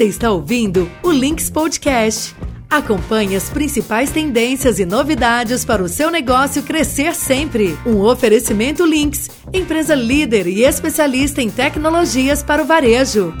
[0.00, 2.34] Você está ouvindo o Links Podcast.
[2.70, 7.76] Acompanhe as principais tendências e novidades para o seu negócio crescer sempre.
[7.84, 13.34] Um oferecimento Links, empresa líder e especialista em tecnologias para o varejo.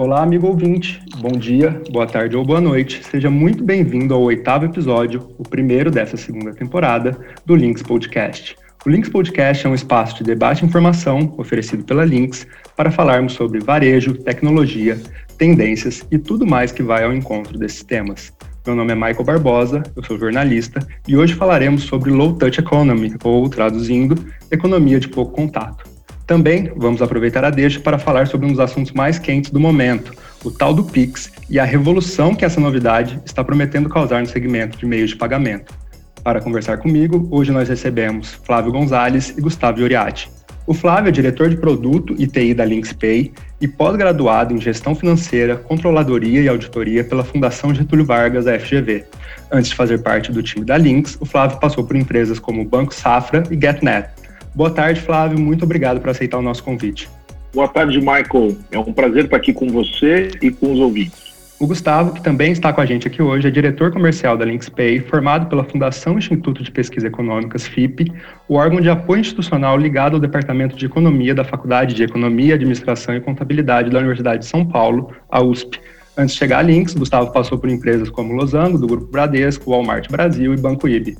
[0.00, 0.98] Olá, amigo ouvinte.
[1.18, 3.04] Bom dia, boa tarde ou boa noite.
[3.04, 8.56] Seja muito bem-vindo ao oitavo episódio, o primeiro dessa segunda temporada, do Links Podcast.
[8.86, 13.34] O Links Podcast é um espaço de debate e informação oferecido pela Links para falarmos
[13.34, 14.98] sobre varejo, tecnologia,
[15.36, 18.32] tendências e tudo mais que vai ao encontro desses temas.
[18.66, 23.16] Meu nome é Michael Barbosa, eu sou jornalista e hoje falaremos sobre Low Touch Economy,
[23.22, 24.14] ou traduzindo,
[24.50, 25.89] economia de pouco contato.
[26.30, 30.14] Também vamos aproveitar a deixa para falar sobre um dos assuntos mais quentes do momento,
[30.44, 34.78] o tal do Pix e a revolução que essa novidade está prometendo causar no segmento
[34.78, 35.74] de meios de pagamento.
[36.22, 40.30] Para conversar comigo, hoje nós recebemos Flávio Gonzalez e Gustavo Ioriati.
[40.68, 45.56] O Flávio é diretor de produto e TI da LinksPay e pós-graduado em gestão financeira,
[45.56, 49.04] controladoria e auditoria pela Fundação Getúlio Vargas, a FGV.
[49.50, 52.94] Antes de fazer parte do time da Links, o Flávio passou por empresas como Banco
[52.94, 54.10] Safra e GetNet,
[54.54, 55.38] Boa tarde, Flávio.
[55.38, 57.08] Muito obrigado por aceitar o nosso convite.
[57.52, 58.56] Boa tarde, Michael.
[58.70, 61.30] É um prazer estar aqui com você e com os ouvintes.
[61.60, 65.00] O Gustavo, que também está com a gente aqui hoje, é diretor comercial da LinksPay,
[65.00, 68.10] formado pela Fundação Instituto de Pesquisa Econômicas, FIP,
[68.48, 73.14] o órgão de apoio institucional ligado ao Departamento de Economia da Faculdade de Economia, Administração
[73.14, 75.78] e Contabilidade da Universidade de São Paulo, a USP.
[76.16, 80.10] Antes de chegar a Links, Gustavo passou por empresas como Losango, do Grupo Bradesco, Walmart
[80.10, 81.14] Brasil e Banco IB.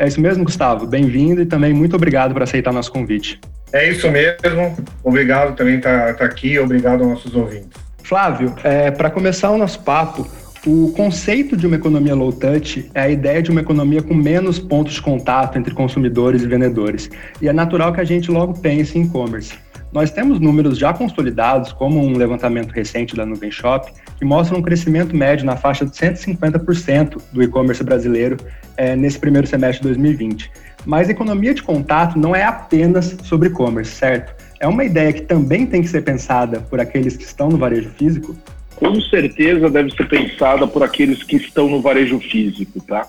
[0.00, 0.86] É isso mesmo, Gustavo.
[0.86, 3.38] Bem-vindo e também muito obrigado por aceitar nosso convite.
[3.70, 4.74] É isso mesmo.
[5.04, 6.58] Obrigado também por estar tá aqui.
[6.58, 7.68] Obrigado aos nossos ouvintes.
[8.02, 10.26] Flávio, é, para começar o nosso papo,
[10.66, 14.58] o conceito de uma economia low touch é a ideia de uma economia com menos
[14.58, 17.10] pontos de contato entre consumidores e vendedores.
[17.42, 19.52] E é natural que a gente logo pense em e-commerce.
[19.92, 24.62] Nós temos números já consolidados, como um levantamento recente da Nuvem Shop, que mostra um
[24.62, 28.36] crescimento médio na faixa de 150% do e-commerce brasileiro
[28.76, 30.48] é, nesse primeiro semestre de 2020.
[30.86, 34.32] Mas economia de contato não é apenas sobre e-commerce, certo?
[34.60, 37.90] É uma ideia que também tem que ser pensada por aqueles que estão no varejo
[37.90, 38.36] físico?
[38.76, 43.08] Com certeza deve ser pensada por aqueles que estão no varejo físico, tá?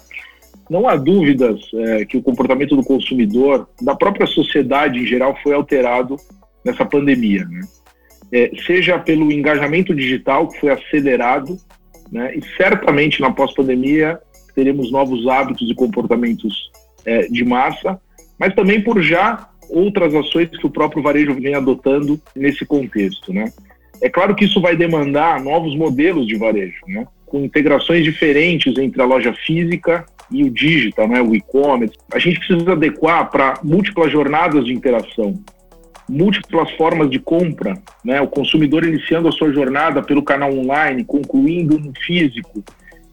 [0.67, 5.53] Não há dúvidas é, que o comportamento do consumidor, da própria sociedade em geral, foi
[5.53, 6.17] alterado
[6.63, 7.61] nessa pandemia, né?
[8.31, 11.57] É, seja pelo engajamento digital que foi acelerado,
[12.11, 12.35] né?
[12.35, 14.19] E certamente na pós-pandemia
[14.55, 16.71] teremos novos hábitos e comportamentos
[17.05, 17.99] é, de massa,
[18.37, 23.51] mas também por já outras ações que o próprio varejo vem adotando nesse contexto, né?
[24.01, 27.05] É claro que isso vai demandar novos modelos de varejo, né?
[27.25, 31.21] Com integrações diferentes entre a loja física e o digital, né?
[31.21, 31.95] O e-commerce.
[32.11, 35.39] A gente precisa adequar para múltiplas jornadas de interação
[36.11, 38.19] múltiplas formas de compra, né?
[38.19, 42.61] O consumidor iniciando a sua jornada pelo canal online, concluindo no físico,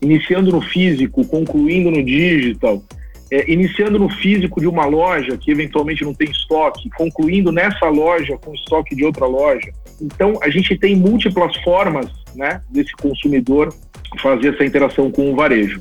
[0.03, 2.83] iniciando no físico, concluindo no digital,
[3.31, 8.37] é, iniciando no físico de uma loja que eventualmente não tem estoque, concluindo nessa loja
[8.37, 9.71] com estoque de outra loja.
[10.01, 13.73] Então, a gente tem múltiplas formas, né, desse consumidor
[14.21, 15.81] fazer essa interação com o varejo,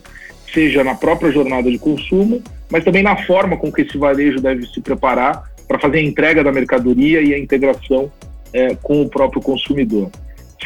[0.53, 4.67] seja na própria jornada de consumo, mas também na forma com que esse varejo deve
[4.67, 8.11] se preparar para fazer a entrega da mercadoria e a integração
[8.53, 10.09] é, com o próprio consumidor.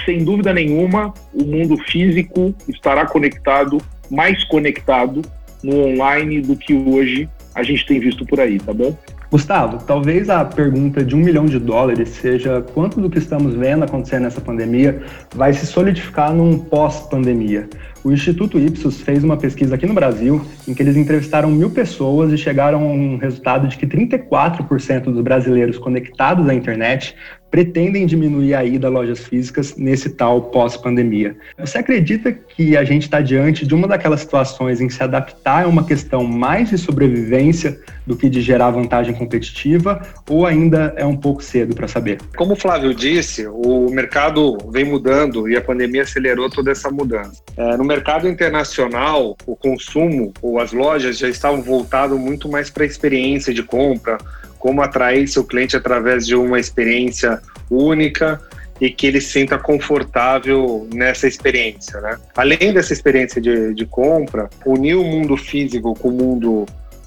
[0.06, 3.80] Sem dúvida nenhuma, o mundo físico estará conectado,
[4.10, 5.22] mais conectado
[5.64, 8.98] no online do que hoje a gente tem visto por aí, tá bom?
[9.30, 13.86] Gustavo, talvez a pergunta de um milhão de dólares seja quanto do que estamos vendo
[13.86, 15.02] acontecer nessa pandemia
[15.34, 17.70] vai se solidificar num pós-pandemia.
[18.04, 22.32] O Instituto Ipsos fez uma pesquisa aqui no Brasil em que eles entrevistaram mil pessoas
[22.34, 27.16] e chegaram a um resultado de que 34% dos brasileiros conectados à internet
[27.52, 31.36] pretendem diminuir a ida a lojas físicas nesse tal pós-pandemia.
[31.60, 35.64] Você acredita que a gente está diante de uma daquelas situações em que se adaptar
[35.64, 37.78] é uma questão mais de sobrevivência
[38.08, 42.20] do que de gerar vantagem competitiva, ou ainda é um pouco cedo para saber?
[42.36, 47.42] Como o Flávio disse, o mercado vem mudando e a pandemia acelerou toda essa mudança.
[47.58, 52.84] É, no mercado internacional, o consumo ou as lojas já estavam voltados muito mais para
[52.84, 54.18] a experiência de compra,
[54.62, 58.40] como atrair seu cliente através de uma experiência única
[58.80, 62.00] e que ele se sinta confortável nessa experiência.
[62.00, 62.18] Né?
[62.36, 66.66] Além dessa experiência de, de compra, unir o mundo físico com o mundo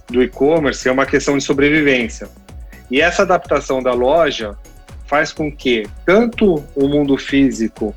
[0.08, 2.28] do e-commerce é uma questão de sobrevivência.
[2.90, 4.56] E essa adaptação da loja
[5.06, 7.94] faz com que tanto o mundo físico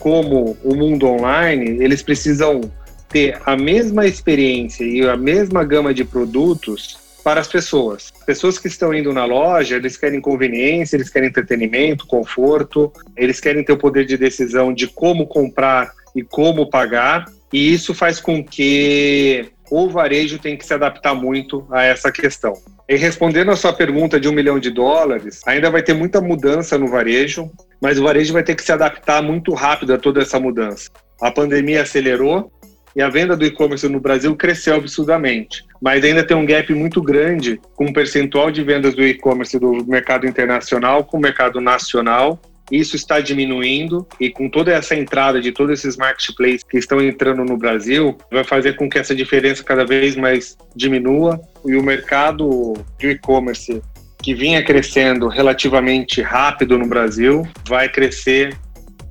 [0.00, 2.62] como o mundo online, eles precisam
[3.08, 8.12] ter a mesma experiência e a mesma gama de produtos para as pessoas.
[8.26, 13.64] Pessoas que estão indo na loja, eles querem conveniência, eles querem entretenimento, conforto, eles querem
[13.64, 18.44] ter o poder de decisão de como comprar e como pagar, e isso faz com
[18.44, 22.52] que o varejo tem que se adaptar muito a essa questão.
[22.86, 26.76] E respondendo a sua pergunta de um milhão de dólares, ainda vai ter muita mudança
[26.76, 27.50] no varejo,
[27.80, 30.90] mas o varejo vai ter que se adaptar muito rápido a toda essa mudança.
[31.20, 32.52] A pandemia acelerou
[32.94, 37.02] e a venda do e-commerce no Brasil cresceu absurdamente, mas ainda tem um gap muito
[37.02, 42.40] grande com o percentual de vendas do e-commerce do mercado internacional com o mercado nacional.
[42.70, 47.44] Isso está diminuindo e com toda essa entrada de todos esses marketplaces que estão entrando
[47.44, 52.72] no Brasil, vai fazer com que essa diferença cada vez mais diminua e o mercado
[52.98, 53.82] de e-commerce
[54.22, 58.56] que vinha crescendo relativamente rápido no Brasil vai crescer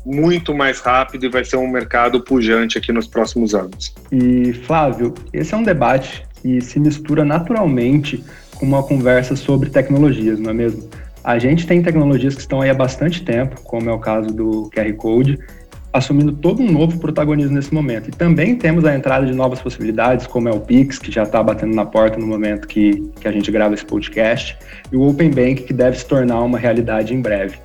[0.05, 3.93] muito mais rápido e vai ser um mercado pujante aqui nos próximos anos.
[4.11, 8.23] E Flávio, esse é um debate que se mistura naturalmente
[8.55, 10.89] com uma conversa sobre tecnologias, não é mesmo?
[11.23, 14.69] A gente tem tecnologias que estão aí há bastante tempo, como é o caso do
[14.73, 15.39] QR Code,
[15.93, 18.09] assumindo todo um novo protagonismo nesse momento.
[18.09, 21.41] E também temos a entrada de novas possibilidades, como é o Pix, que já está
[21.41, 24.57] batendo na porta no momento que, que a gente grava esse podcast,
[24.91, 27.57] e o Open Bank, que deve se tornar uma realidade em breve.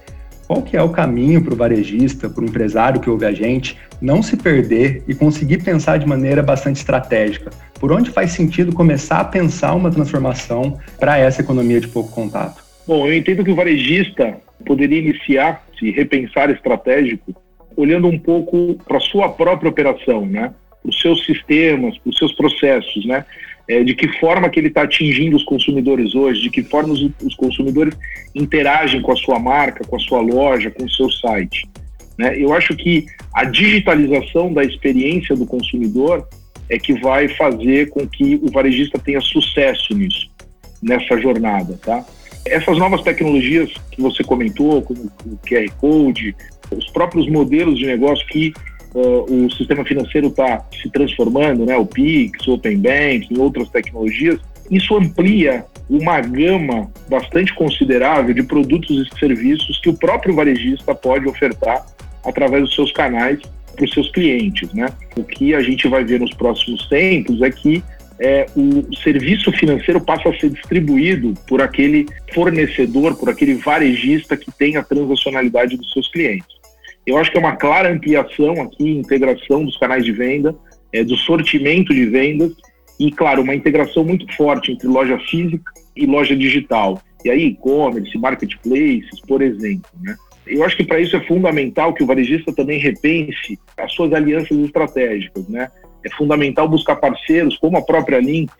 [0.49, 3.77] Qual que é o caminho para o varejista, para o empresário que ouve a gente,
[4.00, 7.50] não se perder e conseguir pensar de maneira bastante estratégica?
[7.79, 12.65] Por onde faz sentido começar a pensar uma transformação para essa economia de pouco contato?
[12.87, 17.35] Bom, eu entendo que o varejista poderia iniciar, se repensar estratégico,
[17.77, 20.55] olhando um pouco para a sua própria operação, né?
[20.83, 23.23] Para os seus sistemas, para os seus processos, né?
[23.69, 27.03] É, de que forma que ele está atingindo os consumidores hoje, de que forma os,
[27.23, 27.94] os, consumidores
[28.35, 31.69] interagem com a sua marca, com a sua loja, com o seu site.
[32.17, 32.41] Né?
[32.41, 33.05] Eu acho que
[33.35, 36.26] a digitalização da experiência do consumidor
[36.69, 40.31] é que vai fazer com que o varejista tenha sucesso nisso,
[40.82, 42.05] nessa jornada, tá?
[42.47, 46.35] Essas novas tecnologias que você comentou, como o QR Code,
[46.70, 48.53] os próprios modelos de negócio que
[48.94, 54.40] uh, o sistema financeiro está se transformando, né, o Pix, o Open Banking, outras tecnologias,
[54.70, 61.26] isso amplia uma gama bastante considerável de produtos e serviços que o próprio varejista pode
[61.26, 61.87] ofertar
[62.25, 63.40] através dos seus canais
[63.75, 64.73] para os seus clientes.
[64.75, 64.87] Né?
[65.17, 67.82] O que a gente vai ver nos próximos tempos é que
[68.20, 74.50] é, o serviço financeiro passa a ser distribuído por aquele fornecedor, por aquele varejista que
[74.50, 76.57] tem a transacionalidade dos seus clientes.
[77.08, 80.55] Eu acho que é uma clara ampliação aqui, integração dos canais de venda,
[80.93, 82.52] é, do sortimento de vendas
[83.00, 87.00] e, claro, uma integração muito forte entre loja física e loja digital.
[87.25, 90.16] E aí, e-commerce, marketplaces, por exemplo, né?
[90.46, 94.58] Eu acho que para isso é fundamental que o varejista também repense as suas alianças
[94.58, 95.70] estratégicas, né?
[96.05, 98.50] é fundamental buscar parceiros, como a própria Link,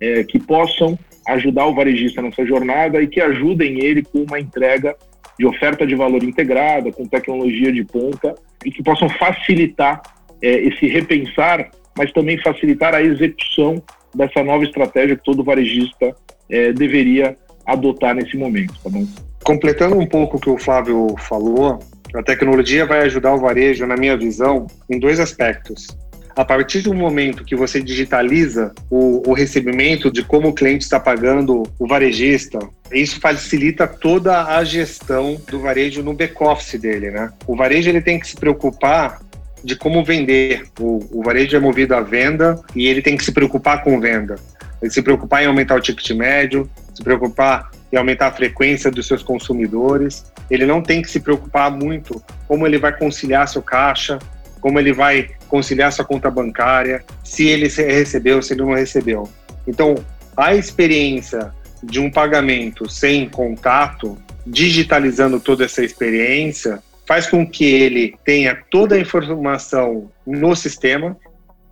[0.00, 0.98] é, que possam
[1.28, 4.94] ajudar o varejista nessa jornada e que ajudem ele com uma entrega
[5.38, 8.34] de oferta de valor integrada, com tecnologia de ponta
[8.64, 10.02] e que possam facilitar
[10.40, 13.82] é, esse repensar, mas também facilitar a execução
[14.14, 16.14] dessa nova estratégia que todo varejista
[16.48, 17.36] é, deveria
[17.66, 19.06] adotar nesse momento, tá bom?
[19.42, 21.78] Completando um pouco o que o Flávio falou,
[22.14, 25.86] a tecnologia vai ajudar o varejo, na minha visão, em dois aspectos
[26.36, 30.98] a partir do momento que você digitaliza o, o recebimento de como o cliente está
[30.98, 32.58] pagando o varejista,
[32.92, 37.32] isso facilita toda a gestão do varejo no back-office dele, né?
[37.46, 39.20] O varejo ele tem que se preocupar
[39.62, 40.64] de como vender.
[40.78, 44.36] O, o varejo é movido à venda e ele tem que se preocupar com venda.
[44.82, 49.06] Ele se preocupar em aumentar o ticket médio, se preocupar em aumentar a frequência dos
[49.06, 50.24] seus consumidores.
[50.50, 54.18] Ele não tem que se preocupar muito como ele vai conciliar seu caixa,
[54.64, 59.28] como ele vai conciliar sua conta bancária, se ele recebeu, se ele não recebeu.
[59.68, 59.94] Então,
[60.34, 61.52] a experiência
[61.82, 64.16] de um pagamento sem contato,
[64.46, 71.14] digitalizando toda essa experiência, faz com que ele tenha toda a informação no sistema,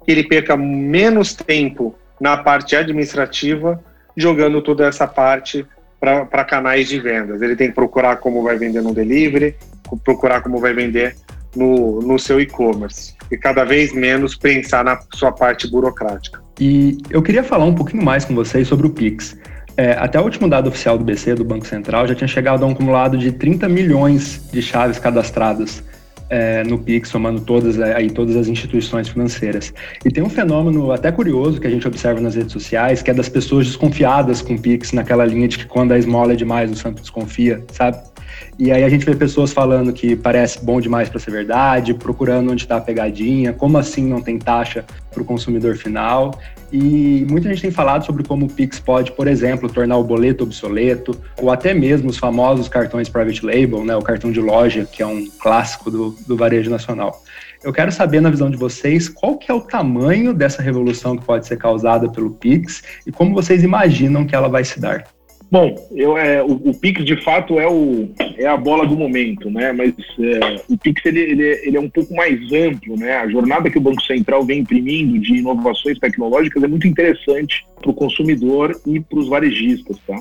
[0.05, 3.83] que ele perca menos tempo na parte administrativa,
[4.15, 5.65] jogando toda essa parte
[5.99, 7.41] para canais de vendas.
[7.41, 9.57] Ele tem que procurar como vai vender no delivery,
[10.05, 11.17] procurar como vai vender
[11.57, 16.43] no, no seu e-commerce e cada vez menos pensar na sua parte burocrática.
[16.61, 19.37] E eu queria falar um pouquinho mais com vocês sobre o Pix.
[19.77, 22.67] É, até o último dado oficial do BC, do Banco Central, já tinha chegado a
[22.67, 25.83] um acumulado de 30 milhões de chaves cadastradas
[26.29, 29.73] é, no Pix, somando todas, é, aí, todas as instituições financeiras.
[30.05, 33.15] E tem um fenômeno até curioso que a gente observa nas redes sociais, que é
[33.15, 36.71] das pessoas desconfiadas com o Pix, naquela linha de que quando a esmola é demais,
[36.71, 37.99] o santo desconfia, sabe?
[38.59, 42.53] E aí a gente vê pessoas falando que parece bom demais para ser verdade, procurando
[42.53, 46.39] onde está a pegadinha, como assim não tem taxa para o consumidor final.
[46.73, 50.45] E muita gente tem falado sobre como o Pix pode, por exemplo, tornar o boleto
[50.45, 55.03] obsoleto, ou até mesmo os famosos cartões private label, né, o cartão de loja, que
[55.03, 57.23] é um clássico do, do varejo nacional.
[57.63, 61.25] Eu quero saber, na visão de vocês, qual que é o tamanho dessa revolução que
[61.25, 65.05] pode ser causada pelo Pix e como vocês imaginam que ela vai se dar.
[65.53, 69.51] Bom, eu, é, o, o, Pix de fato é, o, é a bola do momento,
[69.51, 69.71] né?
[69.71, 73.19] Mas é, o Pix ele, ele, ele, é um pouco mais amplo, né?
[73.19, 77.91] A jornada que o Banco Central vem imprimindo de inovações tecnológicas é muito interessante para
[77.91, 80.19] o consumidor e para os varejistas, tá?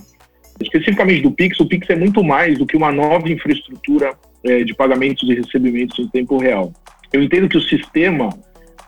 [0.62, 4.12] Especificamente do Pix, o Pix é muito mais do que uma nova infraestrutura
[4.44, 6.74] é, de pagamentos e recebimentos em tempo real.
[7.14, 8.38] Eu entendo que o sistema,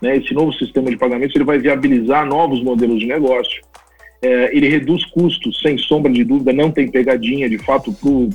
[0.01, 3.61] né, esse novo sistema de pagamentos, ele vai viabilizar novos modelos de negócio
[4.23, 8.29] é, ele reduz custos, sem sombra de dúvida, não tem pegadinha, de fato, para o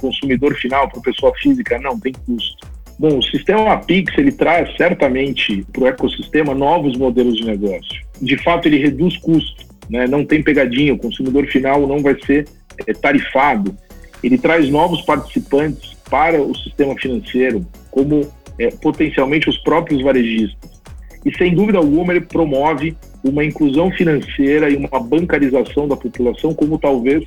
[0.00, 2.70] consumidor final, para a pessoa física, não tem custo.
[2.96, 8.00] Bom, o sistema Pix ele traz certamente para o ecossistema novos modelos de negócio.
[8.20, 10.06] De fato, ele reduz custos, né?
[10.06, 12.46] não tem pegadinha, o consumidor final não vai ser
[12.86, 13.76] é, tarifado.
[14.22, 18.30] Ele traz novos participantes para o sistema financeiro, como
[18.60, 20.81] é, potencialmente os próprios varejistas.
[21.24, 26.78] E sem dúvida alguma, ele promove uma inclusão financeira e uma bancarização da população como
[26.78, 27.24] talvez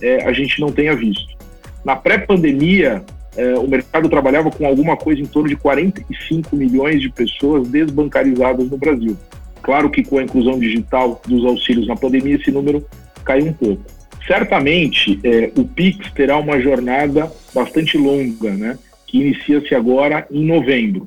[0.00, 1.36] é, a gente não tenha visto.
[1.84, 3.04] Na pré-pandemia,
[3.36, 8.68] é, o mercado trabalhava com alguma coisa em torno de 45 milhões de pessoas desbancarizadas
[8.70, 9.16] no Brasil.
[9.62, 12.84] Claro que com a inclusão digital dos auxílios na pandemia, esse número
[13.24, 13.82] caiu um pouco.
[14.26, 21.06] Certamente, é, o PIX terá uma jornada bastante longa, né, que inicia-se agora em novembro.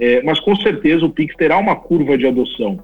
[0.00, 2.82] É, mas com certeza o Pix terá uma curva de adoção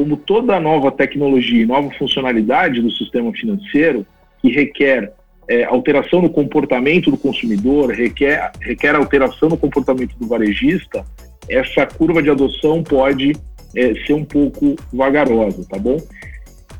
[0.00, 4.06] como toda nova tecnologia e nova funcionalidade do sistema financeiro,
[4.40, 5.12] que requer
[5.46, 11.04] é, alteração no comportamento do consumidor, requer, requer alteração no comportamento do varejista,
[11.46, 13.32] essa curva de adoção pode
[13.76, 15.98] é, ser um pouco vagarosa, tá bom?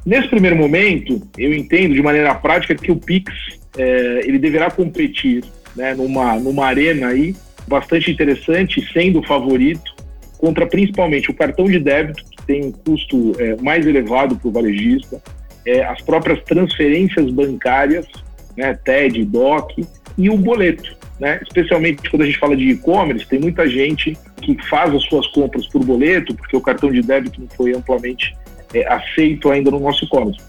[0.06, 3.30] Nesse primeiro momento, eu entendo de maneira prática que o Pix
[3.76, 5.44] é, ele deverá competir
[5.76, 7.34] né, numa, numa arena aí
[7.66, 9.94] bastante interessante, sendo o favorito,
[10.38, 15.22] contra principalmente o cartão de débito, tem um custo é, mais elevado para o varejista,
[15.66, 18.06] é, as próprias transferências bancárias,
[18.56, 19.86] né, TED, DOC,
[20.16, 20.96] e o boleto.
[21.18, 21.38] Né?
[21.42, 25.66] Especialmente quando a gente fala de e-commerce, tem muita gente que faz as suas compras
[25.66, 28.34] por boleto, porque o cartão de débito não foi amplamente
[28.72, 30.40] é, aceito ainda no nosso e-commerce.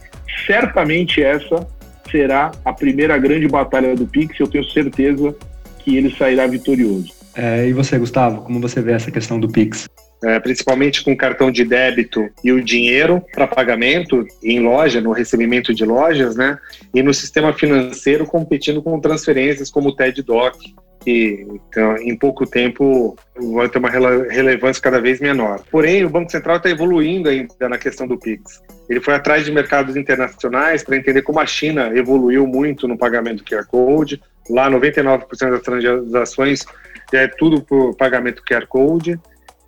[0.48, 1.68] Certamente essa
[2.10, 5.36] será a primeira grande batalha do Pix, eu tenho certeza
[5.84, 7.14] que ele sairá vitorioso.
[7.36, 9.88] É, e você, Gustavo, como você vê essa questão do Pix?
[10.24, 15.74] é, principalmente com cartão de débito e o dinheiro para pagamento em loja, no recebimento
[15.74, 16.58] de lojas, né?
[16.94, 20.56] E no sistema financeiro competindo com transferências como o TED Doc,
[21.04, 23.18] que então, em pouco tempo
[23.54, 25.64] vai ter uma relevância cada vez menor.
[25.72, 28.62] Porém, o Banco Central está evoluindo ainda na questão do Pix.
[28.88, 33.44] Ele foi atrás de mercados internacionais para entender como a China evoluiu muito no pagamento
[33.44, 34.22] QR Code.
[34.51, 36.65] Lá, 99% das transações
[37.13, 39.17] é tudo por pagamento QR Code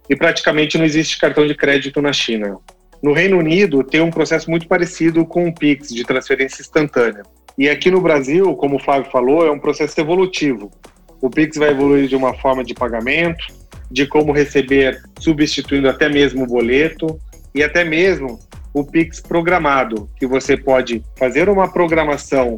[0.10, 2.58] e praticamente não existe cartão de crédito na China.
[3.02, 7.24] No Reino Unido, tem um processo muito parecido com o Pix, de transferência instantânea.
[7.58, 10.72] E aqui no Brasil, como o Flávio falou, é um processo evolutivo.
[11.22, 13.46] O Pix vai evoluir de uma forma de pagamento,
[13.90, 17.20] de como receber, substituindo até mesmo o boleto,
[17.54, 18.40] e até mesmo
[18.74, 22.58] o Pix programado, que você pode fazer uma programação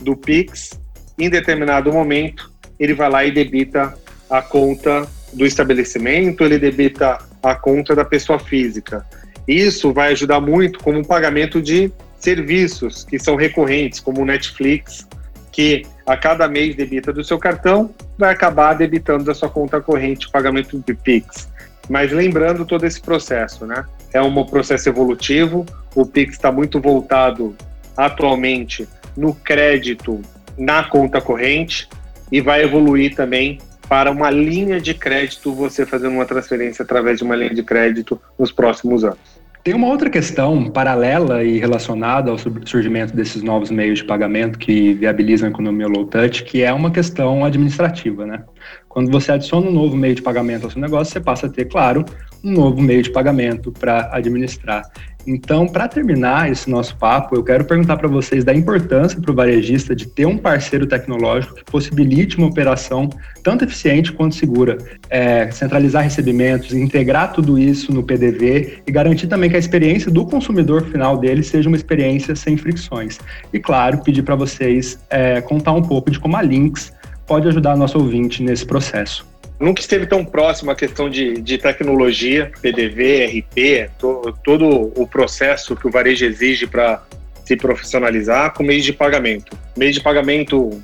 [0.00, 0.78] do Pix
[1.18, 3.94] em determinado momento, ele vai lá e debita
[4.28, 9.04] a conta do estabelecimento, ele debita a conta da pessoa física.
[9.46, 15.06] Isso vai ajudar muito como pagamento de serviços que são recorrentes, como o Netflix,
[15.52, 20.30] que a cada mês debita do seu cartão, vai acabar debitando da sua conta corrente
[20.30, 21.48] pagamento de Pix.
[21.88, 23.84] Mas lembrando todo esse processo, né?
[24.12, 27.54] É um processo evolutivo, o Pix está muito voltado
[27.96, 30.20] atualmente no crédito
[30.56, 31.88] na conta corrente
[32.30, 33.58] e vai evoluir também
[33.88, 38.20] para uma linha de crédito, você fazendo uma transferência através de uma linha de crédito
[38.38, 39.44] nos próximos anos.
[39.62, 44.92] Tem uma outra questão paralela e relacionada ao surgimento desses novos meios de pagamento que
[44.92, 48.42] viabilizam a economia low touch, que é uma questão administrativa, né?
[48.90, 51.64] Quando você adiciona um novo meio de pagamento ao seu negócio, você passa a ter,
[51.64, 52.04] claro,
[52.44, 54.82] um novo meio de pagamento para administrar.
[55.26, 59.34] Então, para terminar esse nosso papo, eu quero perguntar para vocês da importância para o
[59.34, 63.08] varejista de ter um parceiro tecnológico que possibilite uma operação
[63.42, 64.76] tanto eficiente quanto segura,
[65.08, 70.26] é, centralizar recebimentos, integrar tudo isso no PDV e garantir também que a experiência do
[70.26, 73.18] consumidor final dele seja uma experiência sem fricções.
[73.52, 76.92] E, claro, pedir para vocês é, contar um pouco de como a Lynx
[77.26, 79.33] pode ajudar nosso ouvinte nesse processo?
[79.58, 85.76] Nunca esteve tão próximo a questão de, de tecnologia, PDV, RP, to, todo o processo
[85.76, 87.02] que o varejo exige para
[87.44, 89.56] se profissionalizar com meio de pagamento.
[89.76, 90.82] O meio de pagamento,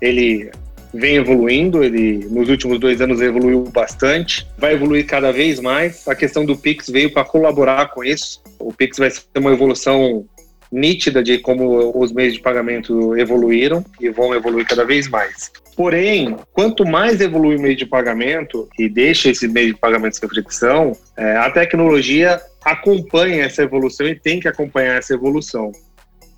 [0.00, 0.50] ele
[0.94, 6.06] vem evoluindo, ele nos últimos dois anos evoluiu bastante, vai evoluir cada vez mais.
[6.08, 8.42] A questão do Pix veio para colaborar com isso.
[8.58, 10.24] O Pix vai ser uma evolução
[10.70, 15.50] nítida de como os meios de pagamento evoluíram e vão evoluir cada vez mais.
[15.76, 20.28] Porém, quanto mais evolui o meio de pagamento e deixa esse meio de pagamento sem
[20.28, 25.72] fricção, é, a tecnologia acompanha essa evolução e tem que acompanhar essa evolução.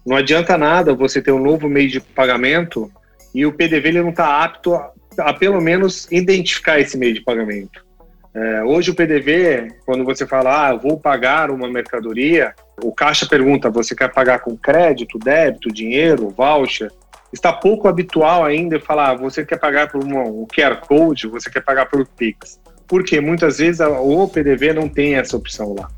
[0.05, 2.91] Não adianta nada você ter um novo meio de pagamento
[3.35, 7.21] e o PDV ele não está apto a, a, pelo menos identificar esse meio de
[7.21, 7.88] pagamento.
[8.40, 13.26] É, hoje o PDV, quando você fala, ah, eu vou pagar uma mercadoria, o caixa
[13.26, 16.88] pergunta, você quer pagar com crédito, débito, dinheiro, voucher?
[17.33, 21.62] Está pouco habitual ainda falar, ah, você quer pagar por um QR Code, você quer
[21.62, 22.61] pagar por Pix.
[22.87, 25.88] Porque muitas vezes o PDV não tem essa opção lá.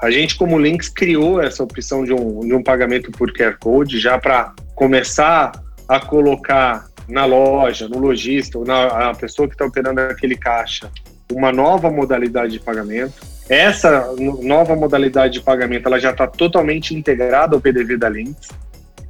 [0.00, 3.98] A gente, como Links, criou essa opção de um, de um pagamento por QR Code
[3.98, 5.50] já para começar
[5.88, 10.88] a colocar na loja, no lojista, ou na a pessoa que está operando aquele caixa,
[11.30, 13.14] uma nova modalidade de pagamento.
[13.48, 14.06] Essa
[14.42, 18.48] nova modalidade de pagamento ela já está totalmente integrada ao PDV da Links.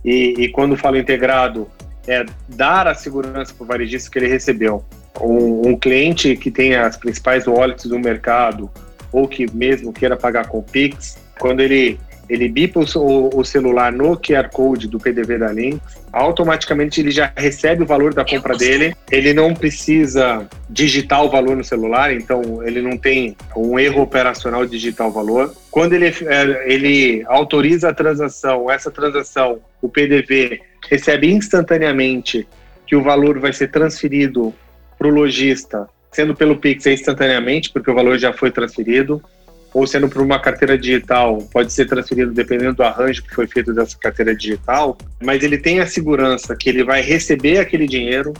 [0.05, 1.69] E, e, quando falo integrado,
[2.09, 4.83] é dar a segurança para o varejista que ele recebeu.
[5.21, 8.71] Um, um, cliente que tem as principais wallets do mercado
[9.13, 11.99] ou que mesmo queira pagar com Pix, quando ele
[12.31, 15.81] ele bipa o, o, celular no QR Code do PDV da Lynx,
[16.13, 21.57] automaticamente ele já recebe o valor da compra dele, ele não precisa digitar o valor
[21.57, 25.53] no celular, então ele não tem um erro operacional de digitar o valor.
[25.73, 32.47] Quando ele, é, ele autoriza a transação, essa transação, o PDV recebe instantaneamente
[32.87, 34.55] que o valor vai ser transferido
[34.97, 39.21] para o lojista, sendo pelo Pix é instantaneamente, porque o valor já foi transferido
[39.73, 43.73] ou sendo por uma carteira digital, pode ser transferido dependendo do arranjo que foi feito
[43.73, 48.33] dessa carteira digital, mas ele tem a segurança que ele vai receber aquele dinheiro,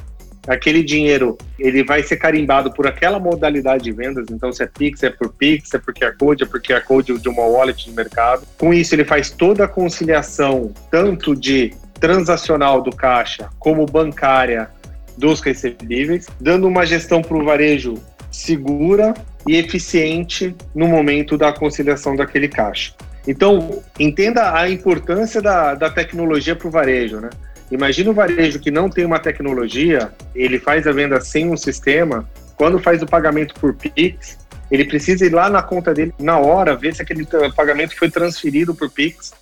[0.47, 5.03] aquele dinheiro ele vai ser carimbado por aquela modalidade de vendas, então se é Pix,
[5.03, 7.93] é por Pix, é por QR Code, é por QR Code de uma wallet de
[7.93, 8.47] mercado.
[8.59, 14.71] Com isso ele faz toda a conciliação, tanto de transacional do caixa como bancária
[15.17, 17.95] dos recebíveis, dando uma gestão para o varejo
[18.41, 19.15] segura
[19.47, 22.95] e eficiente no momento da conciliação daquele caixa.
[23.27, 27.31] Então, entenda a importância da, da tecnologia para o varejo, né?
[27.71, 32.29] Imagina o varejo que não tem uma tecnologia, ele faz a venda sem um sistema,
[32.57, 34.39] quando faz o pagamento por Pix,
[34.71, 38.75] ele precisa ir lá na conta dele na hora, ver se aquele pagamento foi transferido
[38.75, 39.33] por Pix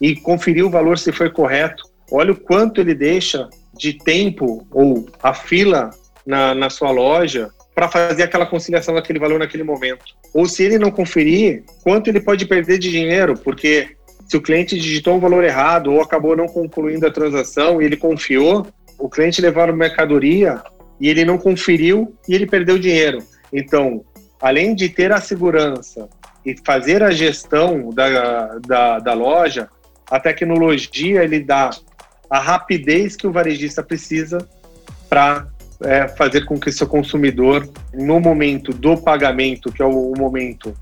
[0.00, 1.82] e conferir o valor se foi correto.
[2.10, 5.90] Olha o quanto ele deixa de tempo ou a fila
[6.26, 10.04] na, na sua loja para fazer aquela conciliação daquele valor naquele momento.
[10.34, 13.96] Ou se ele não conferir, quanto ele pode perder de dinheiro, porque
[14.28, 17.96] se o cliente digitou um valor errado ou acabou não concluindo a transação e ele
[17.96, 18.66] confiou,
[18.98, 20.62] o cliente levaram mercadoria
[21.00, 23.18] e ele não conferiu e ele perdeu dinheiro.
[23.52, 24.04] Então,
[24.40, 26.08] além de ter a segurança
[26.44, 29.68] e fazer a gestão da, da, da loja,
[30.10, 31.70] a tecnologia ele dá
[32.28, 34.38] a rapidez que o varejista precisa
[35.08, 35.46] para
[35.84, 40.74] é, fazer com que seu consumidor, no momento do pagamento, que é o, momento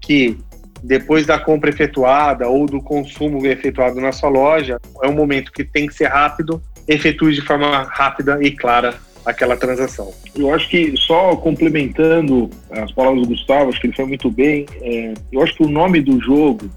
[0.00, 0.38] que
[0.82, 5.62] depois da compra efetuada ou do consumo efetuado na sua loja, é um momento que
[5.62, 10.12] tem que ser rápido, efetue de forma rápida e clara aquela transação.
[10.34, 14.66] Eu acho que só complementando as palavras do Gustavo, acho que ele foi muito bem.
[14.80, 16.70] É, eu acho que o nome do jogo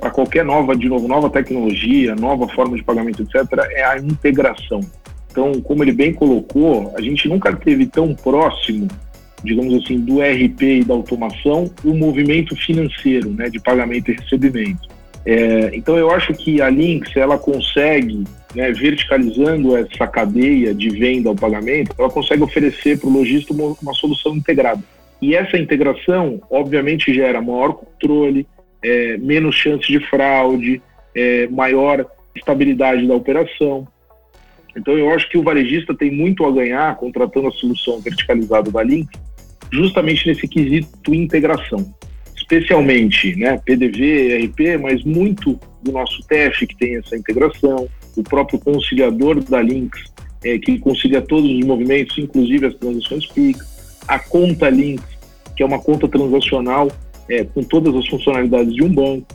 [0.00, 4.80] para qualquer nova, de novo, nova tecnologia, nova forma de pagamento, etc., é a integração.
[5.30, 8.88] Então, como ele bem colocou, a gente nunca teve tão próximo,
[9.44, 14.88] digamos assim, do RP e da automação, o movimento financeiro, né, de pagamento e recebimento.
[15.24, 21.28] É, então, eu acho que a Lynx, ela consegue, né, verticalizando essa cadeia de venda
[21.28, 24.82] ao pagamento, ela consegue oferecer para o lojista uma, uma, solução integrada.
[25.22, 28.46] E essa integração, obviamente, gera maior controle,
[28.82, 30.80] é, menos chance de fraude,
[31.14, 33.86] é, maior estabilidade da operação.
[34.76, 38.82] Então eu acho que o varejista tem muito a ganhar contratando a solução verticalizada da
[38.82, 39.08] Link,
[39.72, 41.94] justamente nesse quesito integração.
[42.36, 48.58] Especialmente né, PDV, RP, mas muito do nosso TF que tem essa integração, o próprio
[48.58, 50.02] conciliador da Links,
[50.44, 55.06] é, que concilia todos os movimentos, inclusive as transações PIX, a conta Links,
[55.56, 56.90] que é uma conta transacional
[57.28, 59.26] é, com todas as funcionalidades de um banco.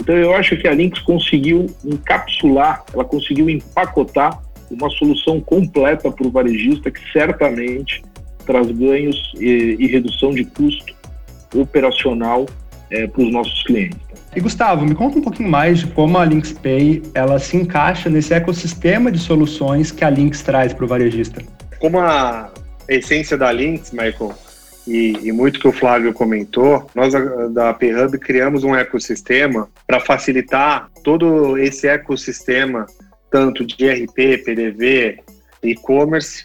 [0.00, 4.40] Então eu acho que a Links conseguiu encapsular, ela conseguiu empacotar
[4.72, 8.02] uma solução completa para o varejista que certamente
[8.46, 10.94] traz ganhos e, e redução de custo
[11.54, 12.46] operacional
[12.90, 13.98] é, para os nossos clientes.
[14.34, 18.08] E Gustavo, me conta um pouquinho mais de como a Lynx Pay ela se encaixa
[18.08, 21.42] nesse ecossistema de soluções que a Lynx traz para o varejista.
[21.78, 22.50] Como a
[22.88, 24.32] essência da Lynx, Michael,
[24.86, 27.12] e, e, muito que o Flávio comentou, nós
[27.52, 32.86] da PayHub criamos um ecossistema para facilitar todo esse ecossistema,
[33.32, 35.18] tanto de RP, PDV,
[35.62, 36.44] e-commerce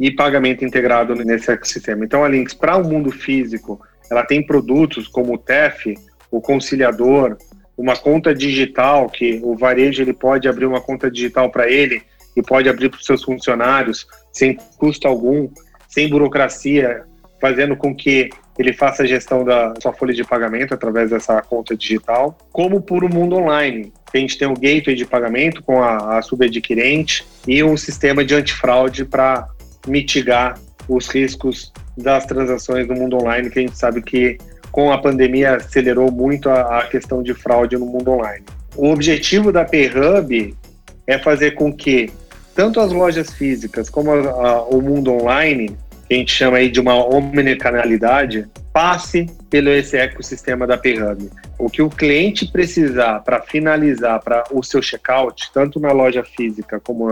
[0.00, 2.04] e pagamento integrado nesse ecossistema.
[2.04, 3.78] Então, a Lynx, para o mundo físico,
[4.10, 5.94] ela tem produtos como o TEF,
[6.30, 7.36] o conciliador,
[7.76, 12.02] uma conta digital que o varejo ele pode abrir uma conta digital para ele
[12.34, 15.48] e pode abrir para os seus funcionários sem custo algum,
[15.86, 17.02] sem burocracia,
[17.40, 21.76] fazendo com que ele faça a gestão da sua folha de pagamento através dessa conta
[21.76, 23.92] digital, como por o mundo online.
[24.12, 28.34] A gente tem o gateway de pagamento com a, a subadquirente e um sistema de
[28.34, 29.48] antifraude para
[29.86, 34.36] mitigar os riscos das transações no mundo online, que a gente sabe que
[34.70, 38.44] com a pandemia acelerou muito a, a questão de fraude no mundo online.
[38.76, 40.54] O objetivo da PayHub
[41.06, 42.10] é fazer com que
[42.54, 45.76] tanto as lojas físicas como a, a, o mundo online,
[46.12, 51.30] que a gente chama aí de uma omnicanalidade, passe pelo esse ecossistema da PayHub.
[51.58, 56.78] O que o cliente precisar para finalizar para o seu checkout, tanto na loja física
[56.78, 57.08] como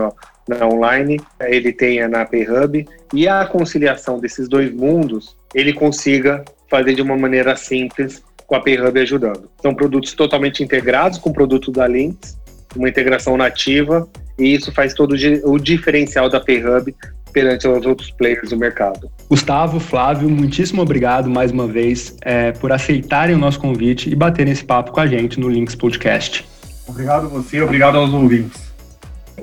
[0.47, 6.93] na online, ele tenha na PayHub e a conciliação desses dois mundos, ele consiga fazer
[6.93, 9.49] de uma maneira simples com a PayHub ajudando.
[9.61, 12.37] São produtos totalmente integrados com o produto da Lynx,
[12.75, 14.07] uma integração nativa,
[14.37, 16.93] e isso faz todo o diferencial da PayHub
[17.31, 19.09] perante os outros players do mercado.
[19.29, 24.51] Gustavo, Flávio, muitíssimo obrigado mais uma vez é, por aceitarem o nosso convite e baterem
[24.51, 26.45] esse papo com a gente no Links Podcast.
[26.87, 28.70] Obrigado a você, obrigado aos ouvintes.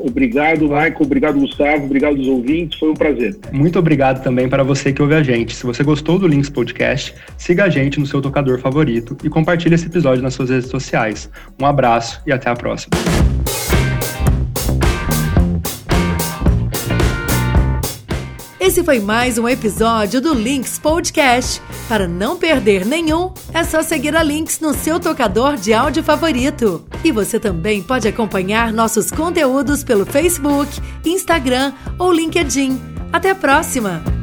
[0.01, 0.97] Obrigado, Michael.
[1.01, 1.85] Obrigado, Gustavo.
[1.85, 2.79] Obrigado aos ouvintes.
[2.79, 3.37] Foi um prazer.
[3.53, 5.55] Muito obrigado também para você que ouve a gente.
[5.55, 9.75] Se você gostou do Links Podcast, siga a gente no seu tocador favorito e compartilhe
[9.75, 11.31] esse episódio nas suas redes sociais.
[11.61, 13.28] Um abraço e até a próxima.
[18.79, 21.61] Esse foi mais um episódio do Links Podcast.
[21.89, 26.85] Para não perder nenhum, é só seguir a Links no seu tocador de áudio favorito.
[27.03, 30.71] E você também pode acompanhar nossos conteúdos pelo Facebook,
[31.05, 32.81] Instagram ou LinkedIn.
[33.13, 34.18] Até a próxima!